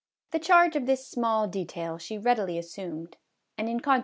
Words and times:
The 0.31 0.39
charge 0.39 0.75
of 0.75 0.87
this 0.87 1.05
small 1.05 1.47
detail 1.47 1.99
she 1.99 2.17
readily 2.17 2.57
assumed, 2.57 3.17
and, 3.55 3.69
in 3.69 3.79
conse 3.81 3.99
MRS. 3.99 3.99